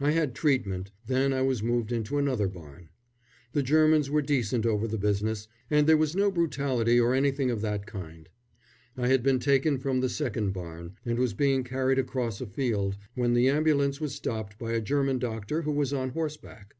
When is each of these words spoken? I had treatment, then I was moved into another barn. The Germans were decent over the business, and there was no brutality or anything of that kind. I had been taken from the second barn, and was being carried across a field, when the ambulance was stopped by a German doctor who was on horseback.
I 0.00 0.12
had 0.12 0.34
treatment, 0.34 0.90
then 1.06 1.34
I 1.34 1.42
was 1.42 1.62
moved 1.62 1.92
into 1.92 2.16
another 2.16 2.48
barn. 2.48 2.88
The 3.52 3.62
Germans 3.62 4.08
were 4.08 4.22
decent 4.22 4.64
over 4.64 4.88
the 4.88 4.96
business, 4.96 5.48
and 5.70 5.86
there 5.86 5.98
was 5.98 6.16
no 6.16 6.30
brutality 6.30 6.98
or 6.98 7.12
anything 7.12 7.50
of 7.50 7.60
that 7.60 7.84
kind. 7.84 8.30
I 8.96 9.08
had 9.08 9.22
been 9.22 9.38
taken 9.38 9.76
from 9.76 10.00
the 10.00 10.08
second 10.08 10.52
barn, 10.52 10.94
and 11.04 11.18
was 11.18 11.34
being 11.34 11.62
carried 11.62 11.98
across 11.98 12.40
a 12.40 12.46
field, 12.46 12.96
when 13.14 13.34
the 13.34 13.50
ambulance 13.50 14.00
was 14.00 14.14
stopped 14.14 14.58
by 14.58 14.72
a 14.72 14.80
German 14.80 15.18
doctor 15.18 15.60
who 15.60 15.72
was 15.72 15.92
on 15.92 16.08
horseback. 16.08 16.76